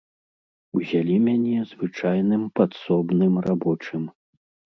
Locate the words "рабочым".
3.49-4.09